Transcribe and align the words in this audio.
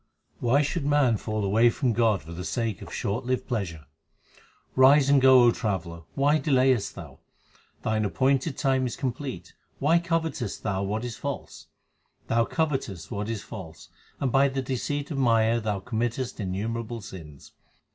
Why 0.39 0.63
should 0.63 0.83
man 0.83 1.17
fall 1.17 1.45
away 1.45 1.69
from 1.69 1.93
God 1.93 2.23
for 2.23 2.31
the 2.31 2.43
sake 2.43 2.81
of 2.81 2.91
short 2.91 3.23
lived 3.23 3.47
pleasure? 3.47 3.85
Rise 4.75 5.11
and 5.11 5.21
go, 5.21 5.43
O 5.43 5.51
traveller, 5.51 5.97
1 6.15 6.15
why 6.15 6.37
delay 6.39 6.71
est 6.73 6.95
thou? 6.95 7.19
Thine 7.83 8.03
appointed 8.03 8.57
time 8.57 8.87
is 8.87 8.95
complete; 8.95 9.53
why 9.77 9.99
covetest 9.99 10.63
thou 10.63 10.81
what 10.81 11.05
is 11.05 11.17
false? 11.17 11.67
Thou 12.29 12.45
covetest 12.45 13.11
what 13.11 13.29
is 13.29 13.43
false, 13.43 13.89
and 14.19 14.31
by 14.31 14.47
the 14.47 14.63
deceit 14.63 15.11
of 15.11 15.19
Maya 15.19 15.59
thou 15.61 15.79
committest 15.79 16.39
innumerable 16.39 17.01
sins. 17.01 17.51